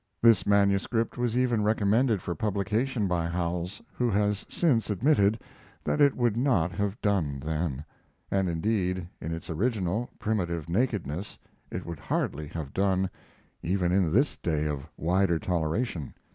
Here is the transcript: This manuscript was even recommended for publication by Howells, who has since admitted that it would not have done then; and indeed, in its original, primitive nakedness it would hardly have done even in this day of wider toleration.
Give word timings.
This 0.19 0.47
manuscript 0.47 1.15
was 1.15 1.37
even 1.37 1.63
recommended 1.63 2.23
for 2.23 2.33
publication 2.33 3.07
by 3.07 3.27
Howells, 3.27 3.83
who 3.93 4.09
has 4.09 4.47
since 4.49 4.89
admitted 4.89 5.39
that 5.83 6.01
it 6.01 6.17
would 6.17 6.35
not 6.35 6.71
have 6.71 6.99
done 7.03 7.39
then; 7.39 7.85
and 8.31 8.49
indeed, 8.49 9.07
in 9.21 9.31
its 9.31 9.47
original, 9.47 10.09
primitive 10.17 10.67
nakedness 10.67 11.37
it 11.69 11.85
would 11.85 11.99
hardly 11.99 12.47
have 12.47 12.73
done 12.73 13.11
even 13.61 13.91
in 13.91 14.11
this 14.11 14.37
day 14.37 14.65
of 14.65 14.87
wider 14.97 15.37
toleration. 15.37 16.15